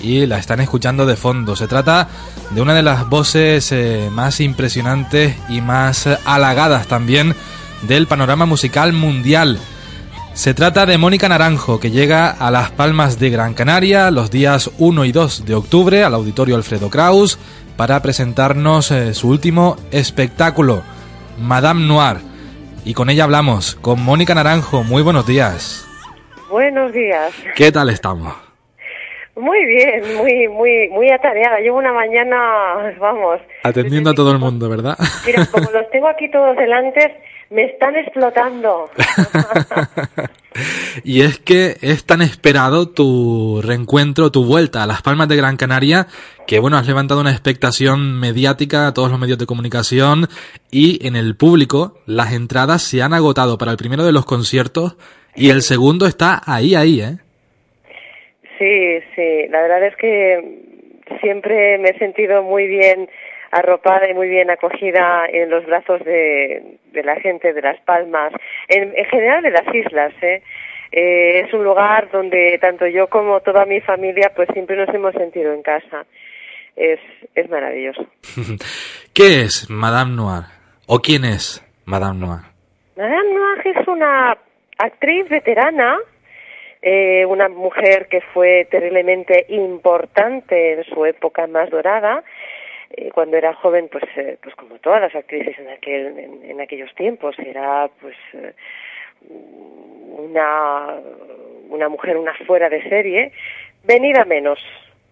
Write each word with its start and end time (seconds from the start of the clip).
y 0.00 0.26
la 0.26 0.38
están 0.38 0.60
escuchando 0.60 1.06
de 1.06 1.16
fondo. 1.16 1.56
Se 1.56 1.66
trata 1.66 2.08
de 2.50 2.60
una 2.60 2.74
de 2.74 2.82
las 2.82 3.08
voces 3.08 3.72
eh, 3.72 4.10
más 4.12 4.40
impresionantes 4.40 5.34
y 5.48 5.62
más 5.62 6.06
halagadas 6.26 6.86
también 6.86 7.34
del 7.82 8.06
panorama 8.06 8.44
musical 8.44 8.92
mundial. 8.92 9.58
Se 10.34 10.52
trata 10.52 10.84
de 10.84 10.98
Mónica 10.98 11.28
Naranjo, 11.28 11.80
que 11.80 11.90
llega 11.90 12.28
a 12.28 12.50
Las 12.50 12.70
Palmas 12.72 13.18
de 13.18 13.30
Gran 13.30 13.54
Canaria 13.54 14.10
los 14.10 14.30
días 14.30 14.70
1 14.78 15.04
y 15.06 15.12
2 15.12 15.46
de 15.46 15.54
octubre 15.54 16.04
al 16.04 16.14
Auditorio 16.14 16.56
Alfredo 16.56 16.90
Kraus 16.90 17.38
para 17.76 18.02
presentarnos 18.02 18.90
eh, 18.90 19.14
su 19.14 19.28
último 19.28 19.76
espectáculo, 19.90 20.82
Madame 21.40 21.86
Noir. 21.86 22.18
Y 22.84 22.92
con 22.92 23.08
ella 23.08 23.24
hablamos, 23.24 23.76
con 23.80 24.02
Mónica 24.02 24.34
Naranjo. 24.34 24.84
Muy 24.84 25.02
buenos 25.02 25.26
días. 25.26 25.86
Buenos 26.50 26.92
días. 26.92 27.32
¿Qué 27.56 27.72
tal 27.72 27.88
estamos? 27.88 28.34
Muy 29.36 29.64
bien, 29.64 30.16
muy, 30.16 30.48
muy, 30.48 30.88
muy 30.90 31.10
atareada. 31.10 31.58
Llevo 31.58 31.78
una 31.78 31.92
mañana, 31.92 32.94
vamos. 33.00 33.40
Atendiendo 33.64 34.10
a 34.10 34.14
todo 34.14 34.30
el 34.30 34.38
mundo, 34.38 34.68
¿verdad? 34.68 34.96
Mira, 35.26 35.44
como 35.46 35.70
los 35.72 35.90
tengo 35.90 36.08
aquí 36.08 36.30
todos 36.30 36.56
delante, 36.56 37.16
me 37.50 37.64
están 37.64 37.96
explotando. 37.96 38.90
y 41.04 41.22
es 41.22 41.40
que 41.40 41.76
es 41.80 42.04
tan 42.04 42.22
esperado 42.22 42.88
tu 42.88 43.60
reencuentro, 43.60 44.30
tu 44.30 44.44
vuelta 44.44 44.84
a 44.84 44.86
Las 44.86 45.02
Palmas 45.02 45.26
de 45.26 45.36
Gran 45.36 45.56
Canaria, 45.56 46.06
que 46.46 46.60
bueno, 46.60 46.76
has 46.76 46.86
levantado 46.86 47.20
una 47.20 47.32
expectación 47.32 48.20
mediática 48.20 48.86
a 48.86 48.94
todos 48.94 49.10
los 49.10 49.18
medios 49.18 49.38
de 49.38 49.46
comunicación 49.46 50.28
y 50.70 51.04
en 51.06 51.16
el 51.16 51.36
público 51.36 51.98
las 52.06 52.32
entradas 52.32 52.82
se 52.82 53.02
han 53.02 53.12
agotado 53.12 53.58
para 53.58 53.72
el 53.72 53.78
primero 53.78 54.04
de 54.04 54.12
los 54.12 54.26
conciertos 54.26 54.96
y 55.34 55.50
el 55.50 55.62
segundo 55.62 56.06
está 56.06 56.40
ahí, 56.46 56.76
ahí, 56.76 57.00
¿eh? 57.00 57.18
Sí, 58.58 59.00
sí, 59.14 59.48
la 59.48 59.62
verdad 59.62 59.84
es 59.84 59.96
que 59.96 60.58
siempre 61.20 61.78
me 61.78 61.90
he 61.90 61.98
sentido 61.98 62.42
muy 62.42 62.66
bien 62.66 63.08
arropada 63.50 64.08
y 64.08 64.14
muy 64.14 64.28
bien 64.28 64.50
acogida 64.50 65.26
en 65.28 65.48
los 65.50 65.64
brazos 65.64 66.04
de, 66.04 66.78
la 66.92 67.16
gente 67.16 67.52
de 67.52 67.62
Las 67.62 67.80
Palmas, 67.82 68.32
en, 68.68 68.92
general 69.06 69.42
de 69.42 69.50
las 69.50 69.74
islas. 69.74 70.12
¿eh? 70.22 70.42
¿eh? 70.90 71.44
es 71.46 71.52
un 71.54 71.64
lugar 71.64 72.10
donde 72.10 72.58
tanto 72.60 72.86
yo 72.86 73.08
como 73.08 73.40
toda 73.40 73.64
mi 73.64 73.80
familia 73.80 74.32
pues 74.34 74.48
siempre 74.52 74.76
nos 74.76 74.92
hemos 74.94 75.14
sentido 75.14 75.52
en 75.52 75.62
casa. 75.62 76.04
Es, 76.76 76.98
es 77.36 77.48
maravilloso. 77.48 78.04
¿Qué 79.14 79.42
es 79.42 79.70
Madame 79.70 80.16
Noir? 80.16 80.44
¿O 80.88 80.98
quién 80.98 81.24
es 81.24 81.64
Madame 81.84 82.18
Noir? 82.18 82.42
Madame 82.96 83.32
Noir 83.32 83.76
es 83.78 83.86
una 83.86 84.36
actriz 84.78 85.28
veterana 85.28 85.96
eh, 86.86 87.24
una 87.24 87.48
mujer 87.48 88.08
que 88.08 88.20
fue 88.20 88.66
terriblemente 88.70 89.46
importante 89.48 90.74
en 90.74 90.84
su 90.84 91.06
época 91.06 91.46
más 91.46 91.70
dorada, 91.70 92.22
eh, 92.90 93.08
cuando 93.14 93.38
era 93.38 93.54
joven, 93.54 93.88
pues, 93.90 94.04
eh, 94.16 94.36
pues 94.42 94.54
como 94.54 94.78
todas 94.80 95.00
las 95.00 95.14
actrices 95.14 95.58
en, 95.58 95.70
aquel, 95.70 96.18
en, 96.44 96.60
aquellos 96.60 96.94
tiempos, 96.94 97.38
era 97.38 97.88
pues 98.02 98.14
una, 100.10 100.96
una 101.70 101.88
mujer, 101.88 102.18
una 102.18 102.34
fuera 102.46 102.68
de 102.68 102.86
serie, 102.86 103.32
venida 103.84 104.26
menos, 104.26 104.60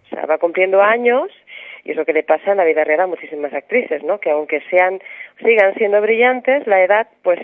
o 0.05 0.15
sea, 0.15 0.27
va 0.27 0.37
cumpliendo 0.37 0.79
años 0.79 1.31
y 1.83 1.93
eso 1.93 2.05
que 2.05 2.13
le 2.13 2.21
pasa 2.21 2.51
en 2.51 2.57
la 2.57 2.65
vida 2.65 2.83
real 2.83 2.99
a 2.99 3.07
muchísimas 3.07 3.51
actrices, 3.51 4.03
¿no? 4.03 4.19
Que 4.19 4.29
aunque 4.29 4.61
sean, 4.69 5.01
sigan 5.43 5.73
siendo 5.73 5.99
brillantes, 6.01 6.67
la 6.67 6.83
edad, 6.83 7.07
pues, 7.23 7.39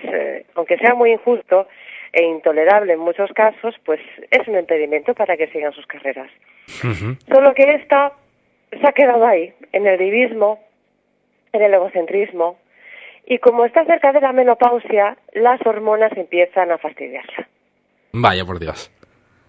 aunque 0.53 0.77
sea 0.77 0.93
muy 0.93 1.13
injusto, 1.13 1.67
e 2.13 2.23
intolerable 2.23 2.93
en 2.93 2.99
muchos 2.99 3.31
casos, 3.33 3.75
pues 3.85 3.99
es 4.31 4.47
un 4.47 4.57
impedimento 4.57 5.13
para 5.13 5.37
que 5.37 5.47
sigan 5.47 5.73
sus 5.73 5.85
carreras. 5.85 6.29
Solo 7.27 7.53
que 7.53 7.75
esta 7.75 8.13
se 8.71 8.87
ha 8.87 8.91
quedado 8.91 9.25
ahí, 9.25 9.53
en 9.71 9.87
el 9.87 9.97
divismo, 9.97 10.59
en 11.51 11.61
el 11.61 11.73
egocentrismo, 11.73 12.57
y 13.25 13.37
como 13.39 13.65
está 13.65 13.85
cerca 13.85 14.11
de 14.11 14.21
la 14.21 14.33
menopausia, 14.33 15.17
las 15.33 15.63
hormonas 15.65 16.11
empiezan 16.17 16.71
a 16.71 16.77
fastidiarla. 16.77 17.47
Vaya 18.11 18.43
por 18.43 18.59
Dios. 18.59 18.91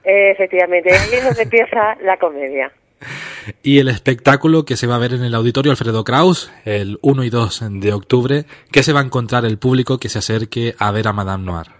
efectivamente, 0.04 0.92
ahí 0.92 1.14
es 1.14 1.24
donde 1.24 1.42
empieza 1.44 1.96
la 2.02 2.18
comedia. 2.18 2.72
Y 3.62 3.78
el 3.78 3.88
espectáculo 3.88 4.64
que 4.66 4.76
se 4.76 4.86
va 4.86 4.96
a 4.96 4.98
ver 4.98 5.14
en 5.14 5.24
el 5.24 5.34
auditorio 5.34 5.72
Alfredo 5.72 6.04
Kraus 6.04 6.52
el 6.66 6.98
1 7.00 7.24
y 7.24 7.30
2 7.30 7.80
de 7.80 7.92
octubre, 7.94 8.44
¿qué 8.70 8.82
se 8.82 8.92
va 8.92 9.00
a 9.00 9.04
encontrar 9.04 9.46
el 9.46 9.58
público 9.58 9.98
que 9.98 10.10
se 10.10 10.18
acerque 10.18 10.74
a 10.78 10.90
ver 10.92 11.08
a 11.08 11.14
Madame 11.14 11.44
Noir? 11.44 11.79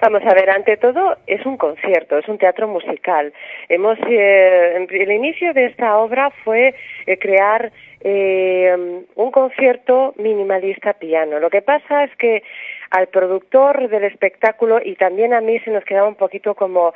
Vamos 0.00 0.22
a 0.24 0.32
ver, 0.32 0.48
ante 0.48 0.76
todo 0.76 1.16
es 1.26 1.44
un 1.44 1.56
concierto, 1.56 2.18
es 2.18 2.28
un 2.28 2.38
teatro 2.38 2.68
musical. 2.68 3.32
Hemos, 3.68 3.98
eh, 4.08 4.86
el 4.88 5.10
inicio 5.10 5.52
de 5.52 5.66
esta 5.66 5.98
obra 5.98 6.30
fue 6.44 6.74
eh, 7.06 7.18
crear 7.18 7.72
eh, 8.00 9.02
un 9.16 9.30
concierto 9.32 10.14
minimalista 10.16 10.92
piano. 10.92 11.40
Lo 11.40 11.50
que 11.50 11.62
pasa 11.62 12.04
es 12.04 12.14
que 12.14 12.44
al 12.90 13.08
productor 13.08 13.88
del 13.88 14.04
espectáculo 14.04 14.80
y 14.82 14.94
también 14.94 15.34
a 15.34 15.40
mí 15.40 15.58
se 15.60 15.70
nos 15.70 15.84
quedaba 15.84 16.06
un 16.06 16.14
poquito 16.14 16.54
como 16.54 16.94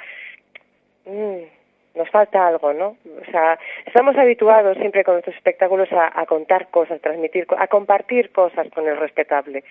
mm, 1.05 1.39
nos 1.97 2.09
falta 2.09 2.47
algo, 2.47 2.73
¿no? 2.73 2.97
O 3.21 3.31
sea, 3.33 3.59
estamos 3.85 4.17
habituados 4.17 4.79
siempre 4.79 5.03
con 5.03 5.15
nuestros 5.15 5.35
espectáculos 5.35 5.91
a, 5.93 6.21
a 6.21 6.25
contar 6.27 6.69
cosas, 6.69 7.01
transmitir, 7.01 7.49
a 7.59 7.67
compartir 7.67 8.31
cosas 8.31 8.69
con 8.73 8.87
el 8.87 8.97
respetable. 8.97 9.65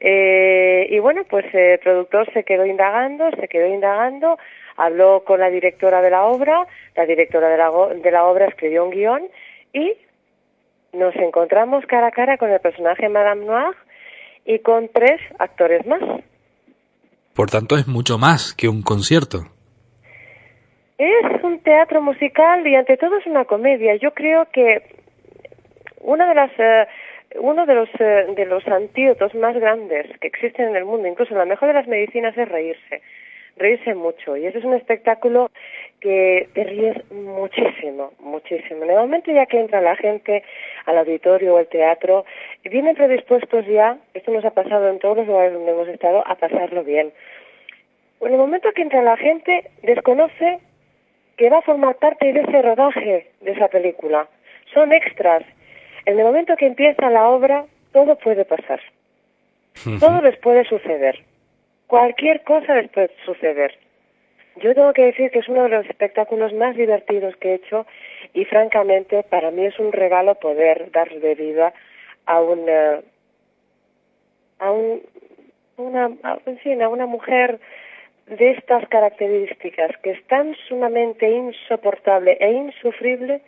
Eh, 0.00 0.86
y 0.90 0.98
bueno, 0.98 1.22
pues 1.28 1.46
el 1.52 1.78
productor 1.78 2.32
se 2.32 2.44
quedó 2.44 2.66
indagando, 2.66 3.30
se 3.40 3.48
quedó 3.48 3.66
indagando, 3.66 4.38
habló 4.76 5.24
con 5.24 5.40
la 5.40 5.50
directora 5.50 6.02
de 6.02 6.10
la 6.10 6.24
obra, 6.24 6.66
la 6.96 7.06
directora 7.06 7.48
de 7.48 7.56
la, 7.56 7.70
de 8.02 8.10
la 8.10 8.24
obra 8.24 8.46
escribió 8.46 8.84
un 8.84 8.90
guion 8.90 9.22
y 9.72 9.94
nos 10.92 11.14
encontramos 11.16 11.84
cara 11.86 12.08
a 12.08 12.12
cara 12.12 12.38
con 12.38 12.50
el 12.50 12.60
personaje 12.60 13.08
Madame 13.08 13.44
Noir 13.44 13.74
y 14.44 14.58
con 14.60 14.88
tres 14.88 15.20
actores 15.38 15.86
más. 15.86 16.02
Por 17.34 17.50
tanto, 17.50 17.76
es 17.76 17.88
mucho 17.88 18.18
más 18.18 18.54
que 18.54 18.68
un 18.68 18.82
concierto. 18.82 19.38
Es 20.96 21.42
un 21.42 21.58
teatro 21.60 22.00
musical 22.00 22.64
y 22.66 22.76
ante 22.76 22.96
todo 22.96 23.18
es 23.18 23.26
una 23.26 23.44
comedia. 23.44 23.96
Yo 23.96 24.12
creo 24.12 24.46
que 24.52 24.82
una 26.00 26.28
de 26.28 26.34
las 26.34 26.50
eh, 26.58 26.86
uno 27.40 27.66
de 27.66 27.74
los, 27.74 27.88
eh, 27.98 28.26
de 28.34 28.46
los 28.46 28.66
antídotos 28.68 29.34
más 29.34 29.54
grandes 29.56 30.06
que 30.20 30.28
existen 30.28 30.68
en 30.68 30.76
el 30.76 30.84
mundo, 30.84 31.08
incluso 31.08 31.34
la 31.34 31.44
mejor 31.44 31.68
de 31.68 31.74
las 31.74 31.88
medicinas, 31.88 32.36
es 32.36 32.48
reírse. 32.48 33.02
Reírse 33.56 33.94
mucho. 33.94 34.36
Y 34.36 34.46
ese 34.46 34.58
es 34.58 34.64
un 34.64 34.74
espectáculo 34.74 35.50
que 36.00 36.48
te 36.54 36.64
ríes 36.64 36.96
muchísimo, 37.12 38.12
muchísimo. 38.18 38.82
En 38.82 38.90
el 38.90 38.96
momento 38.96 39.30
ya 39.32 39.46
que 39.46 39.60
entra 39.60 39.80
la 39.80 39.94
gente 39.96 40.42
al 40.86 40.98
auditorio 40.98 41.54
o 41.54 41.58
al 41.58 41.68
teatro, 41.68 42.24
vienen 42.64 42.96
predispuestos 42.96 43.64
ya, 43.66 43.98
esto 44.12 44.32
nos 44.32 44.44
ha 44.44 44.50
pasado 44.50 44.88
en 44.88 44.98
todos 44.98 45.18
los 45.18 45.26
lugares 45.28 45.52
donde 45.52 45.70
hemos 45.70 45.88
estado, 45.88 46.24
a 46.26 46.34
pasarlo 46.34 46.82
bien. 46.82 47.12
En 48.20 48.32
el 48.32 48.38
momento 48.38 48.72
que 48.72 48.82
entra 48.82 49.02
la 49.02 49.16
gente, 49.16 49.70
desconoce 49.82 50.58
que 51.36 51.50
va 51.50 51.58
a 51.58 51.62
formar 51.62 51.96
parte 51.96 52.32
de 52.32 52.40
ese 52.40 52.62
rodaje 52.62 53.30
de 53.40 53.52
esa 53.52 53.68
película. 53.68 54.28
Son 54.72 54.92
extras 54.92 55.44
en 56.06 56.18
el 56.18 56.24
momento 56.24 56.56
que 56.56 56.66
empieza 56.66 57.10
la 57.10 57.28
obra, 57.28 57.66
todo 57.92 58.16
puede 58.16 58.44
pasar. 58.44 58.80
Todo 60.00 60.22
les 60.22 60.36
puede 60.38 60.64
suceder. 60.64 61.24
Cualquier 61.86 62.42
cosa 62.42 62.74
les 62.74 62.90
puede 62.90 63.10
suceder. 63.24 63.76
Yo 64.56 64.74
tengo 64.74 64.92
que 64.92 65.06
decir 65.06 65.30
que 65.30 65.40
es 65.40 65.48
uno 65.48 65.64
de 65.64 65.70
los 65.70 65.86
espectáculos 65.86 66.52
más 66.52 66.76
divertidos 66.76 67.36
que 67.36 67.50
he 67.50 67.54
hecho 67.54 67.86
y 68.32 68.44
francamente 68.44 69.24
para 69.24 69.50
mí 69.50 69.66
es 69.66 69.78
un 69.78 69.92
regalo 69.92 70.36
poder 70.36 70.90
darle 70.92 71.34
vida 71.34 71.72
a 72.26 72.40
una 72.40 73.00
a 74.60 74.70
un 74.70 75.02
una 75.76 76.12
en 76.46 76.58
fin, 76.58 76.82
a 76.82 76.88
una 76.88 77.06
mujer 77.06 77.58
de 78.26 78.52
estas 78.52 78.88
características 78.88 79.90
que 80.02 80.12
es 80.12 80.24
tan 80.28 80.54
sumamente 80.68 81.28
insoportable 81.28 82.36
e 82.40 82.52
insufrible 82.52 83.42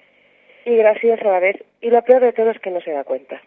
y 0.67 0.77
graciosa 0.77 1.23
a 1.23 1.33
la 1.33 1.41
vez. 1.41 1.57
Y 1.81 1.89
lo 1.89 2.03
peor 2.03 2.21
de 2.21 2.33
todo 2.33 2.51
es 2.51 2.59
que 2.61 2.71
no 2.71 2.81
se 2.81 2.91
da 2.91 3.05
cuenta. 3.05 3.41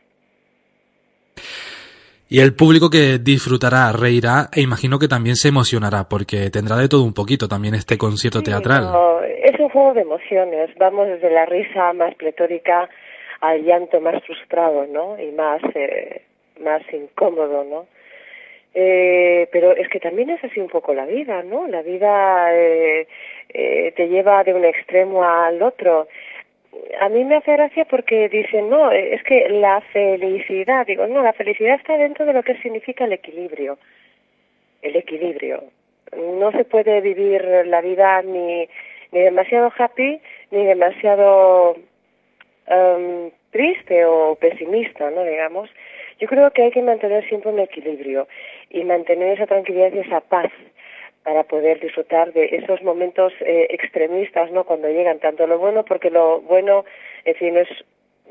Y 2.29 2.39
el 2.41 2.55
público 2.55 2.89
que 2.89 3.17
disfrutará, 3.19 3.91
reirá 3.91 4.49
e 4.55 4.61
imagino 4.61 4.99
que 4.99 5.07
también 5.07 5.35
se 5.35 5.49
emocionará, 5.49 6.07
porque 6.07 6.49
tendrá 6.49 6.77
de 6.77 6.87
todo 6.87 7.03
un 7.03 7.13
poquito 7.13 7.47
también 7.47 7.73
este 7.75 7.97
concierto 7.97 8.41
teatral. 8.41 8.85
es 9.43 9.59
un 9.59 9.69
juego 9.69 9.93
de 9.93 10.01
emociones, 10.01 10.69
vamos 10.77 11.07
desde 11.07 11.31
la 11.31 11.45
risa 11.45 11.91
más 11.93 12.13
pletórica 12.15 12.87
al 13.41 13.63
llanto 13.63 13.99
más 13.99 14.23
frustrado, 14.23 14.85
¿no? 14.85 15.19
Y 15.19 15.31
más, 15.31 15.61
eh, 15.75 16.21
más 16.59 16.81
incómodo, 16.93 17.63
¿no? 17.63 17.87
Eh, 18.73 19.49
pero 19.51 19.75
es 19.75 19.89
que 19.89 19.99
también 19.99 20.29
es 20.29 20.43
así 20.43 20.59
un 20.59 20.67
poco 20.67 20.93
la 20.93 21.05
vida, 21.05 21.41
¿no? 21.41 21.67
La 21.67 21.81
vida 21.81 22.53
eh, 22.53 23.07
eh, 23.49 23.91
te 23.95 24.07
lleva 24.07 24.43
de 24.43 24.53
un 24.53 24.63
extremo 24.63 25.23
al 25.23 25.61
otro 25.63 26.07
a 26.99 27.09
mí 27.09 27.23
me 27.23 27.37
hace 27.37 27.53
gracia 27.53 27.85
porque 27.85 28.29
dicen, 28.29 28.69
no, 28.69 28.91
es 28.91 29.23
que 29.23 29.49
la 29.49 29.81
felicidad, 29.93 30.85
digo, 30.85 31.07
no, 31.07 31.23
la 31.23 31.33
felicidad 31.33 31.75
está 31.75 31.97
dentro 31.97 32.25
de 32.25 32.33
lo 32.33 32.43
que 32.43 32.55
significa 32.57 33.05
el 33.05 33.13
equilibrio. 33.13 33.77
El 34.81 34.95
equilibrio. 34.95 35.63
No 36.15 36.51
se 36.51 36.65
puede 36.65 37.01
vivir 37.01 37.43
la 37.65 37.81
vida 37.81 38.21
ni, 38.21 38.67
ni 39.11 39.19
demasiado 39.19 39.71
happy 39.77 40.19
ni 40.51 40.65
demasiado 40.65 41.75
um, 42.67 43.31
triste 43.51 44.05
o 44.05 44.35
pesimista, 44.35 45.09
¿no? 45.11 45.23
Digamos. 45.23 45.69
Yo 46.19 46.27
creo 46.27 46.51
que 46.51 46.63
hay 46.63 46.71
que 46.71 46.81
mantener 46.81 47.27
siempre 47.29 47.51
un 47.51 47.59
equilibrio 47.59 48.27
y 48.69 48.83
mantener 48.83 49.33
esa 49.33 49.47
tranquilidad 49.47 49.93
y 49.93 49.99
esa 49.99 50.19
paz 50.19 50.51
para 51.23 51.43
poder 51.43 51.79
disfrutar 51.79 52.33
de 52.33 52.45
esos 52.57 52.81
momentos 52.81 53.33
eh, 53.41 53.67
extremistas, 53.69 54.51
¿no? 54.51 54.63
Cuando 54.63 54.87
llegan 54.89 55.19
tanto 55.19 55.45
lo 55.47 55.57
bueno, 55.59 55.83
porque 55.83 56.09
lo 56.09 56.41
bueno, 56.41 56.85
en 57.25 57.35
fin, 57.35 57.57
es 57.57 57.67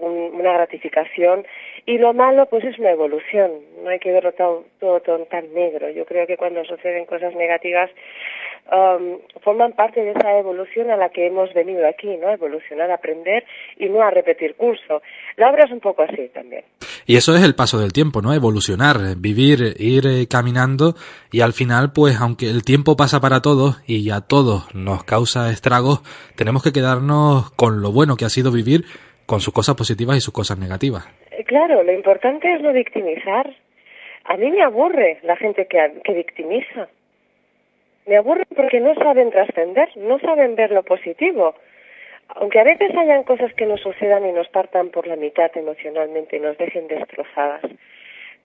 una 0.01 0.53
gratificación 0.53 1.47
y 1.87 1.99
lo 1.99 2.13
malo, 2.13 2.47
pues 2.47 2.65
es 2.65 2.79
una 2.79 2.91
evolución. 2.91 3.51
No 3.83 3.91
hay 3.91 3.99
que 3.99 4.13
verlo 4.13 4.33
todo, 4.33 4.65
todo 4.79 5.01
tan 5.25 5.53
negro. 5.55 5.91
Yo 5.91 6.05
creo 6.05 6.27
que 6.27 6.37
cuando 6.37 6.65
suceden 6.65 7.07
cosas 7.07 7.35
negativas, 7.35 7.91
um, 8.71 9.19
forman 9.43 9.73
parte 9.73 10.03
de 10.03 10.13
esa 10.13 10.39
evolución 10.39 10.91
a 10.91 10.97
la 10.97 11.09
que 11.09 11.27
hemos 11.27 11.53
venido 11.55 11.87
aquí, 11.87 12.17
¿no? 12.17 12.31
Evolucionar, 12.31 12.91
aprender 12.91 13.45
y 13.77 13.89
no 13.89 14.03
a 14.03 14.11
repetir 14.11 14.55
curso. 14.55 15.03
La 15.37 15.51
obra 15.51 15.65
es 15.65 15.73
un 15.73 15.81
poco 15.81 16.03
así 16.03 16.29
también. 16.29 16.65
Y 17.11 17.17
eso 17.17 17.35
es 17.35 17.43
el 17.43 17.55
paso 17.55 17.81
del 17.81 17.95
tiempo, 17.95 18.21
¿no? 18.21 18.35
Evolucionar, 18.35 19.17
vivir, 19.17 19.75
ir 19.79 20.07
eh, 20.07 20.27
caminando 20.29 20.93
y 21.33 21.41
al 21.41 21.55
final, 21.55 21.91
pues 21.95 22.21
aunque 22.21 22.51
el 22.51 22.63
tiempo 22.63 22.99
pasa 22.99 23.19
para 23.19 23.41
todos 23.41 23.83
y 23.87 24.11
a 24.11 24.21
todos 24.21 24.75
nos 24.75 25.05
causa 25.05 25.49
estragos, 25.49 26.03
tenemos 26.37 26.63
que 26.63 26.71
quedarnos 26.71 27.51
con 27.53 27.81
lo 27.81 27.93
bueno 27.93 28.17
que 28.17 28.27
ha 28.27 28.29
sido 28.29 28.53
vivir, 28.53 28.85
con 29.25 29.41
sus 29.41 29.55
cosas 29.55 29.75
positivas 29.75 30.19
y 30.19 30.21
sus 30.21 30.35
cosas 30.35 30.59
negativas. 30.59 31.09
Eh, 31.31 31.45
claro, 31.45 31.83
lo 31.83 31.95
importante 31.95 32.53
es 32.53 32.61
no 32.61 32.75
victimizar. 32.75 33.57
A 34.25 34.37
mí 34.37 34.51
me 34.51 34.63
aburre 34.63 35.21
la 35.23 35.37
gente 35.37 35.67
que, 35.67 36.03
que 36.05 36.13
victimiza. 36.13 36.89
Me 38.05 38.19
aburre 38.19 38.45
porque 38.55 38.81
no 38.81 38.95
saben 38.97 39.31
trascender, 39.31 39.89
no 39.97 40.19
saben 40.19 40.57
ver 40.57 40.73
lo 40.73 40.83
positivo. 40.83 41.55
Aunque 42.29 42.61
a 42.61 42.65
veces 42.65 42.95
hayan 42.97 43.25
cosas 43.25 43.53
que 43.55 43.67
nos 43.67 43.81
sucedan 43.81 44.27
y 44.27 44.33
nos 44.33 44.49
partan 44.49 44.91
por 44.91 45.07
la 45.07 45.17
mitad 45.17 45.51
emocionalmente 45.57 46.37
y 46.37 46.41
nos 46.41 46.57
dejen 46.59 46.87
destrozadas, 46.89 47.63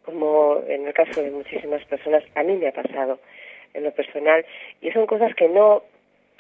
como 0.06 0.64
en 0.68 0.88
el 0.88 0.94
caso 0.94 1.22
de 1.22 1.32
muchísimas 1.32 1.84
personas, 1.86 2.24
a 2.36 2.44
mí 2.44 2.56
me 2.56 2.68
ha 2.68 2.72
pasado 2.72 3.20
en 3.74 3.84
lo 3.84 3.92
personal, 3.92 4.46
y 4.82 4.92
son 4.92 5.06
cosas 5.08 5.34
que 5.36 5.50
no, 5.50 5.84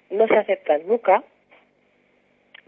no 0.09 0.27
se 0.27 0.37
aceptan 0.37 0.87
nunca, 0.87 1.23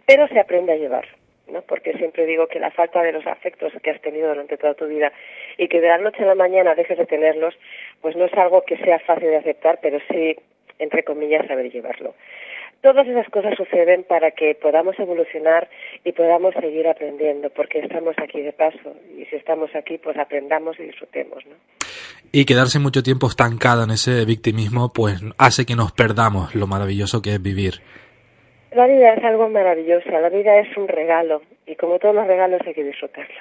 pero 0.05 0.27
se 0.27 0.39
aprende 0.39 0.73
a 0.73 0.77
llevar. 0.77 1.07
¿no? 1.47 1.61
Porque 1.61 1.93
siempre 1.93 2.25
digo 2.25 2.47
que 2.47 2.59
la 2.59 2.71
falta 2.71 3.03
de 3.03 3.11
los 3.11 3.25
afectos 3.27 3.71
que 3.83 3.91
has 3.91 4.01
tenido 4.01 4.29
durante 4.29 4.57
toda 4.57 4.73
tu 4.73 4.87
vida 4.87 5.11
y 5.57 5.67
que 5.67 5.79
de 5.79 5.87
la 5.87 5.99
noche 5.99 6.23
a 6.23 6.27
la 6.27 6.35
mañana 6.35 6.75
dejes 6.75 6.97
de 6.97 7.05
tenerlos, 7.05 7.55
pues 8.01 8.15
no 8.15 8.25
es 8.25 8.33
algo 8.33 8.63
que 8.63 8.77
sea 8.77 8.99
fácil 8.99 9.29
de 9.29 9.37
aceptar, 9.37 9.79
pero 9.81 9.99
sí, 10.09 10.35
entre 10.79 11.03
comillas, 11.03 11.47
saber 11.47 11.71
llevarlo. 11.71 12.15
Todas 12.85 13.07
esas 13.07 13.27
cosas 13.29 13.55
suceden 13.57 14.03
para 14.03 14.29
que 14.29 14.53
podamos 14.53 14.93
evolucionar 14.99 15.67
y 16.03 16.11
podamos 16.11 16.53
seguir 16.53 16.87
aprendiendo, 16.87 17.49
porque 17.49 17.79
estamos 17.79 18.15
aquí 18.21 18.41
de 18.41 18.53
paso 18.53 18.95
y 19.17 19.25
si 19.25 19.37
estamos 19.37 19.71
aquí, 19.73 19.97
pues 19.97 20.15
aprendamos 20.19 20.79
y 20.79 20.83
disfrutemos, 20.83 21.43
¿no? 21.47 21.55
Y 22.31 22.45
quedarse 22.45 22.77
mucho 22.77 23.01
tiempo 23.01 23.25
estancado 23.25 23.85
en 23.85 23.89
ese 23.89 24.23
victimismo, 24.25 24.93
pues 24.93 25.19
hace 25.39 25.65
que 25.65 25.75
nos 25.75 25.93
perdamos 25.93 26.53
lo 26.53 26.67
maravilloso 26.67 27.23
que 27.23 27.31
es 27.31 27.41
vivir. 27.41 27.81
La 28.71 28.85
vida 28.85 29.15
es 29.15 29.23
algo 29.23 29.49
maravilloso, 29.49 30.07
la 30.11 30.29
vida 30.29 30.59
es 30.59 30.77
un 30.77 30.87
regalo 30.87 31.41
y 31.65 31.75
como 31.77 31.97
todos 31.97 32.13
los 32.13 32.27
regalos 32.27 32.61
hay 32.67 32.75
que 32.75 32.83
disfrutarlo. 32.83 33.33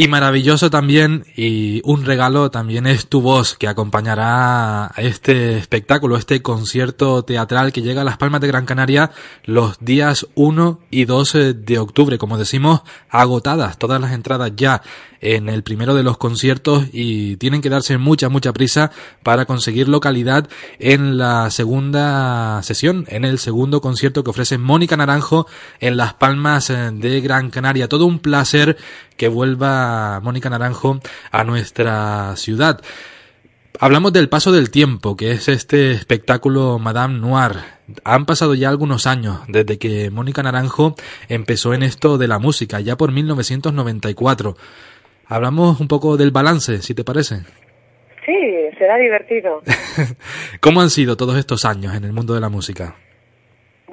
Y 0.00 0.06
maravilloso 0.06 0.70
también, 0.70 1.24
y 1.34 1.82
un 1.82 2.04
regalo 2.04 2.52
también 2.52 2.86
es 2.86 3.08
tu 3.08 3.20
voz 3.20 3.56
que 3.56 3.66
acompañará 3.66 4.86
a 4.86 4.92
este 4.98 5.58
espectáculo, 5.58 6.16
este 6.16 6.40
concierto 6.40 7.24
teatral 7.24 7.72
que 7.72 7.82
llega 7.82 8.02
a 8.02 8.04
Las 8.04 8.16
Palmas 8.16 8.40
de 8.40 8.46
Gran 8.46 8.64
Canaria 8.64 9.10
los 9.42 9.76
días 9.80 10.28
1 10.36 10.78
y 10.92 11.04
2 11.04 11.36
de 11.56 11.78
octubre. 11.80 12.16
Como 12.16 12.38
decimos, 12.38 12.82
agotadas 13.10 13.76
todas 13.76 14.00
las 14.00 14.12
entradas 14.12 14.52
ya 14.54 14.82
en 15.20 15.48
el 15.48 15.64
primero 15.64 15.96
de 15.96 16.04
los 16.04 16.16
conciertos 16.16 16.84
y 16.92 17.36
tienen 17.38 17.60
que 17.60 17.70
darse 17.70 17.98
mucha, 17.98 18.28
mucha 18.28 18.52
prisa 18.52 18.92
para 19.24 19.46
conseguir 19.46 19.88
localidad 19.88 20.48
en 20.78 21.18
la 21.18 21.50
segunda 21.50 22.62
sesión, 22.62 23.04
en 23.08 23.24
el 23.24 23.40
segundo 23.40 23.80
concierto 23.80 24.22
que 24.22 24.30
ofrece 24.30 24.58
Mónica 24.58 24.96
Naranjo 24.96 25.48
en 25.80 25.96
Las 25.96 26.14
Palmas 26.14 26.68
de 26.68 27.20
Gran 27.20 27.50
Canaria. 27.50 27.88
Todo 27.88 28.06
un 28.06 28.20
placer 28.20 28.76
que 29.16 29.26
vuelva 29.26 29.87
Mónica 30.22 30.50
Naranjo 30.50 31.00
a 31.30 31.44
nuestra 31.44 32.34
ciudad. 32.36 32.80
Hablamos 33.80 34.12
del 34.12 34.28
paso 34.28 34.50
del 34.50 34.70
tiempo, 34.70 35.16
que 35.16 35.30
es 35.30 35.48
este 35.48 35.92
espectáculo 35.92 36.80
Madame 36.80 37.20
Noir. 37.20 37.52
Han 38.02 38.26
pasado 38.26 38.54
ya 38.54 38.68
algunos 38.68 39.06
años 39.06 39.40
desde 39.46 39.78
que 39.78 40.10
Mónica 40.10 40.42
Naranjo 40.42 40.96
empezó 41.28 41.74
en 41.74 41.84
esto 41.84 42.18
de 42.18 42.26
la 42.26 42.40
música, 42.40 42.80
ya 42.80 42.96
por 42.96 43.12
1994. 43.12 44.56
Hablamos 45.26 45.78
un 45.80 45.86
poco 45.86 46.16
del 46.16 46.32
balance, 46.32 46.82
si 46.82 46.94
te 46.94 47.04
parece. 47.04 47.36
Sí, 48.26 48.34
será 48.78 48.96
divertido. 48.96 49.62
¿Cómo 50.60 50.80
han 50.80 50.90
sido 50.90 51.16
todos 51.16 51.38
estos 51.38 51.64
años 51.64 51.94
en 51.94 52.04
el 52.04 52.12
mundo 52.12 52.34
de 52.34 52.40
la 52.40 52.48
música? 52.48 52.96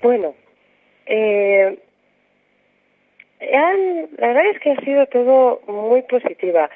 Bueno, 0.02 0.34
eh, 1.06 1.78
la 3.52 4.28
verdad 4.28 4.46
es 4.48 4.60
que 4.60 4.72
ha 4.72 4.82
sido 4.82 5.06
todo 5.08 5.62
muy 5.68 6.02
positiva, 6.04 6.70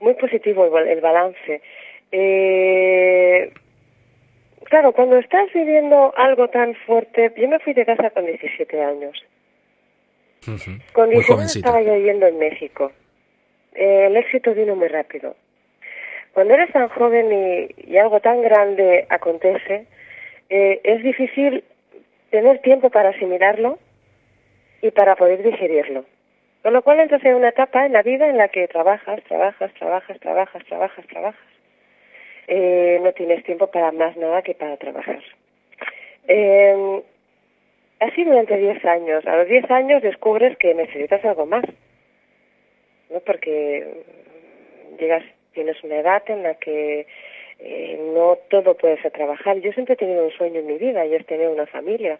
muy 0.00 0.14
positivo 0.14 0.64
el, 0.78 1.00
balance. 1.00 1.60
Eh, 2.12 3.52
claro, 4.64 4.92
cuando 4.92 5.16
estás 5.16 5.52
viviendo 5.52 6.12
algo 6.16 6.48
tan 6.48 6.74
fuerte, 6.86 7.32
yo 7.36 7.48
me 7.48 7.58
fui 7.58 7.74
de 7.74 7.84
casa 7.84 8.10
con 8.10 8.26
17 8.26 8.82
años. 8.82 9.24
Con 10.92 11.10
19 11.10 11.44
estaba 11.44 11.82
yo 11.82 11.94
viviendo 11.94 12.26
en 12.26 12.38
México. 12.38 12.92
Eh, 13.74 14.06
el 14.06 14.16
éxito 14.16 14.54
vino 14.54 14.76
muy 14.76 14.88
rápido. 14.88 15.36
Cuando 16.32 16.54
eres 16.54 16.72
tan 16.72 16.88
joven 16.88 17.66
y, 17.76 17.96
algo 17.96 18.20
tan 18.20 18.42
grande 18.42 19.06
acontece, 19.08 19.86
eh, 20.48 20.80
es 20.84 21.02
difícil 21.02 21.64
tener 22.30 22.60
tiempo 22.60 22.90
para 22.90 23.10
asimilarlo 23.10 23.78
y 24.82 24.90
para 24.90 25.16
poder 25.16 25.42
digerirlo. 25.42 26.04
Con 26.62 26.72
lo 26.72 26.82
cual 26.82 27.00
entras 27.00 27.24
en 27.24 27.34
una 27.34 27.50
etapa 27.50 27.86
en 27.86 27.92
la 27.92 28.02
vida 28.02 28.28
en 28.28 28.36
la 28.36 28.48
que 28.48 28.66
trabajas, 28.68 29.22
trabajas, 29.24 29.72
trabajas, 29.74 30.18
trabajas, 30.20 30.64
trabajas, 30.66 31.06
trabajas. 31.06 31.40
Eh, 32.46 32.98
no 33.02 33.12
tienes 33.12 33.44
tiempo 33.44 33.68
para 33.68 33.92
más 33.92 34.16
nada 34.16 34.42
que 34.42 34.54
para 34.54 34.76
trabajar. 34.76 35.22
Eh, 36.26 37.02
así 38.00 38.24
durante 38.24 38.56
10 38.56 38.84
años. 38.84 39.26
A 39.26 39.36
los 39.36 39.48
10 39.48 39.70
años 39.70 40.02
descubres 40.02 40.56
que 40.58 40.74
necesitas 40.74 41.24
algo 41.24 41.46
más. 41.46 41.64
¿no? 43.10 43.20
Porque 43.20 43.86
llegas, 44.98 45.24
tienes 45.52 45.82
una 45.84 45.96
edad 45.96 46.22
en 46.26 46.42
la 46.42 46.54
que 46.54 47.06
eh, 47.60 48.12
no 48.14 48.38
todo 48.50 48.76
puede 48.76 49.00
ser 49.00 49.12
trabajar. 49.12 49.58
Yo 49.60 49.72
siempre 49.72 49.94
he 49.94 49.96
tenido 49.96 50.24
un 50.24 50.32
sueño 50.32 50.60
en 50.60 50.66
mi 50.66 50.78
vida 50.78 51.06
y 51.06 51.14
es 51.14 51.26
tener 51.26 51.48
una 51.48 51.66
familia 51.66 52.18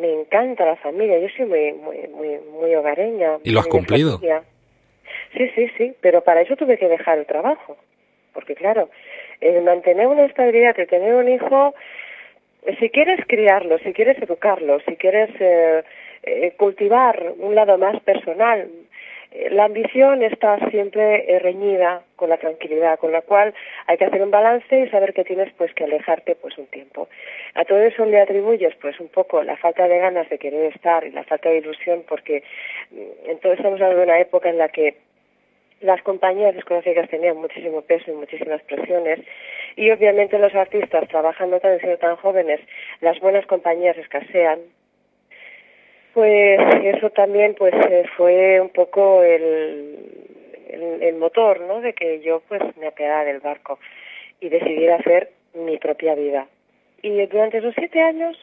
me 0.00 0.12
encanta 0.12 0.64
la 0.64 0.76
familia, 0.76 1.18
yo 1.18 1.28
soy 1.36 1.46
muy, 1.46 1.72
muy, 1.72 2.08
muy, 2.08 2.38
muy 2.50 2.74
hogareña. 2.74 3.38
¿Y 3.44 3.50
lo 3.50 3.60
has 3.60 3.66
cumplido? 3.66 4.20
Sí, 5.36 5.48
sí, 5.54 5.70
sí, 5.76 5.94
pero 6.00 6.22
para 6.22 6.42
eso 6.42 6.56
tuve 6.56 6.78
que 6.78 6.88
dejar 6.88 7.18
el 7.18 7.26
trabajo, 7.26 7.76
porque 8.32 8.54
claro, 8.54 8.90
el 9.40 9.62
mantener 9.62 10.06
una 10.06 10.24
estabilidad, 10.24 10.78
el 10.78 10.86
tener 10.86 11.14
un 11.14 11.28
hijo, 11.28 11.74
si 12.78 12.90
quieres 12.90 13.20
criarlo, 13.26 13.78
si 13.78 13.92
quieres 13.92 14.20
educarlo, 14.22 14.80
si 14.80 14.96
quieres 14.96 15.30
eh, 15.40 15.82
eh, 16.22 16.52
cultivar 16.56 17.32
un 17.38 17.54
lado 17.54 17.78
más 17.78 18.00
personal, 18.02 18.68
la 19.50 19.64
ambición 19.64 20.22
está 20.22 20.58
siempre 20.70 21.24
eh, 21.26 21.38
reñida 21.38 22.02
con 22.16 22.28
la 22.28 22.36
tranquilidad, 22.36 22.98
con 22.98 23.12
la 23.12 23.22
cual 23.22 23.54
hay 23.86 23.96
que 23.96 24.04
hacer 24.04 24.22
un 24.22 24.30
balance 24.30 24.80
y 24.80 24.88
saber 24.88 25.14
que 25.14 25.24
tienes 25.24 25.52
pues 25.54 25.72
que 25.74 25.84
alejarte 25.84 26.34
pues 26.34 26.56
un 26.58 26.66
tiempo. 26.66 27.08
A 27.54 27.64
todo 27.64 27.78
eso 27.78 28.04
le 28.04 28.20
atribuyes 28.20 28.74
pues 28.76 28.98
un 29.00 29.08
poco 29.08 29.42
la 29.42 29.56
falta 29.56 29.88
de 29.88 29.98
ganas 29.98 30.28
de 30.28 30.38
querer 30.38 30.72
estar 30.74 31.04
y 31.04 31.10
la 31.10 31.24
falta 31.24 31.48
de 31.48 31.58
ilusión 31.58 32.04
porque 32.08 32.42
mm, 32.90 33.30
entonces 33.30 33.58
estamos 33.58 33.80
hablando 33.80 33.98
de 33.98 34.04
una 34.04 34.20
época 34.20 34.50
en 34.50 34.58
la 34.58 34.68
que 34.68 34.96
las 35.80 36.00
compañías 36.02 36.54
discográficas 36.54 37.08
tenían 37.08 37.36
muchísimo 37.36 37.82
peso 37.82 38.10
y 38.10 38.14
muchísimas 38.14 38.62
presiones 38.62 39.20
y 39.76 39.90
obviamente 39.90 40.38
los 40.38 40.54
artistas 40.54 41.08
trabajando 41.08 41.58
tan 41.58 41.78
siendo 41.80 41.98
tan 41.98 42.16
jóvenes 42.16 42.60
las 43.00 43.18
buenas 43.18 43.46
compañías 43.46 43.96
escasean 43.96 44.60
pues 46.14 46.58
eso 46.82 47.10
también 47.10 47.54
pues 47.54 47.74
eh, 47.74 48.04
fue 48.16 48.60
un 48.60 48.70
poco 48.70 49.22
el, 49.22 49.98
el, 51.00 51.14
motor 51.16 51.60
no 51.60 51.80
de 51.80 51.92
que 51.92 52.20
yo 52.20 52.42
pues 52.48 52.60
me 52.76 52.88
apeara 52.88 53.24
del 53.24 53.40
barco 53.40 53.78
y 54.40 54.48
decidiera 54.48 54.96
hacer 54.96 55.30
mi 55.54 55.78
propia 55.78 56.14
vida 56.14 56.46
y 57.02 57.24
durante 57.26 57.58
esos 57.58 57.74
siete 57.76 58.00
años 58.00 58.36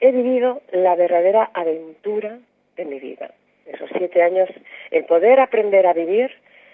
he 0.00 0.12
vivido 0.12 0.62
la 0.72 0.96
verdadera 0.96 1.50
aventura 1.54 2.38
de 2.76 2.84
mi 2.84 2.98
vida 2.98 3.30
esos 3.72 3.88
siete 3.96 4.22
años, 4.22 4.48
el 4.90 5.04
poder 5.04 5.40
aprender 5.40 5.86
a 5.86 5.92
vivir, 5.92 6.30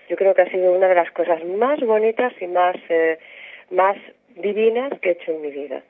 yo 0.09 0.16
creo 0.16 0.35
que 0.35 0.43
ha 0.43 0.50
sido 0.50 0.73
una 0.73 0.88
de 0.88 0.95
las 0.95 1.11
cosas 1.12 1.45
más 1.45 1.81
bonitas 1.81 2.33
y 2.40 2.47
más, 2.47 2.76
eh, 2.88 3.19
más 3.71 3.97
divinas 4.37 4.93
que 5.00 5.11
he 5.11 5.12
hecho 5.12 5.33
en 5.33 5.43
mi 5.43 5.50
vida. 5.50 5.83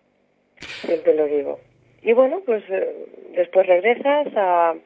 Siempre 0.58 1.14
lo 1.14 1.26
digo. 1.26 1.60
Y 2.06 2.12
bueno, 2.12 2.40
pues 2.46 2.62
eh, 2.70 2.88
después 3.34 3.66
regresas 3.66 4.28
a, 4.36 4.76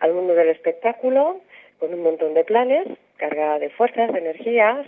al 0.00 0.12
mundo 0.12 0.34
del 0.34 0.48
espectáculo 0.48 1.40
con 1.78 1.94
un 1.94 2.02
montón 2.02 2.34
de 2.34 2.42
planes, 2.42 2.88
cargada 3.18 3.60
de 3.60 3.70
fuerzas, 3.70 4.12
de 4.12 4.18
energías, 4.18 4.84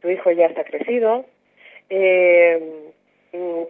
tu 0.00 0.10
hijo 0.10 0.32
ya 0.32 0.46
está 0.46 0.64
crecido, 0.64 1.24
eh, 1.88 2.90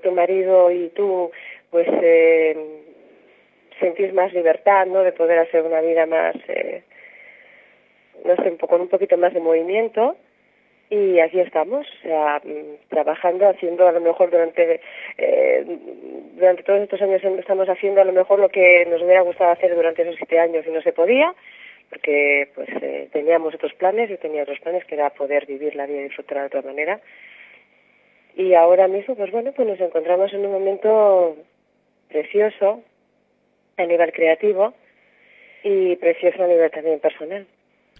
tu 0.03 0.11
marido 0.13 0.71
y 0.71 0.89
tú 0.89 1.31
pues 1.69 1.87
eh, 2.01 2.57
sentir 3.79 4.15
más 4.15 4.33
libertad, 4.33 4.87
¿no? 4.87 5.03
De 5.03 5.13
poder 5.13 5.41
hacer 5.41 5.63
una 5.63 5.83
vida 5.83 6.07
más, 6.07 6.37
eh, 6.49 6.83
no 8.25 8.37
sé, 8.37 8.57
con 8.57 8.81
un 8.81 8.89
poquito 8.89 9.19
más 9.19 9.35
de 9.35 9.41
movimiento. 9.41 10.17
Y 10.91 11.21
aquí 11.21 11.39
estamos, 11.39 11.87
o 11.87 12.03
sea, 12.03 12.43
mm, 12.43 12.89
trabajando, 12.89 13.49
haciendo 13.49 13.87
a 13.87 13.93
lo 13.93 14.01
mejor 14.01 14.29
durante, 14.29 14.81
eh, 15.19 15.65
durante 16.35 16.65
todos 16.65 16.81
estos 16.81 17.01
años 17.01 17.23
estamos 17.23 17.69
haciendo 17.69 18.01
a 18.01 18.05
lo 18.05 18.13
mejor 18.13 18.41
lo 18.41 18.49
que 18.49 18.85
nos 18.87 19.01
hubiera 19.01 19.21
gustado 19.21 19.53
hacer 19.53 19.73
durante 19.73 20.03
esos 20.03 20.17
siete 20.17 20.41
años 20.41 20.67
y 20.67 20.71
no 20.71 20.83
se 20.83 20.93
podía, 20.93 21.33
porque 21.91 22.49
pues 22.57 22.69
eh, 22.83 23.09
teníamos 23.13 23.55
otros 23.55 23.73
planes, 23.75 24.11
yo 24.11 24.19
tenía 24.19 24.43
otros 24.43 24.59
planes 24.59 24.85
que 24.85 24.97
era 24.97 25.11
poder 25.11 25.47
vivir 25.47 25.77
la 25.77 25.87
vida 25.87 26.01
y 26.01 26.05
disfrutar 26.05 26.39
de 26.39 26.47
otra 26.47 26.63
manera. 26.63 27.01
Y 28.37 28.55
ahora 28.55 28.89
mismo, 28.89 29.15
pues 29.15 29.31
bueno, 29.31 29.53
pues 29.53 29.69
nos 29.69 29.81
encontramos 29.81 30.33
en 30.33 30.45
un 30.45 30.53
momento 30.53 31.37
precioso, 32.09 32.83
a 33.77 33.87
nivel 33.87 34.13
creativo 34.13 34.75
y 35.63 35.95
precioso 35.97 36.43
a 36.43 36.49
nivel 36.49 36.71
también 36.73 36.99
personal. 36.99 37.47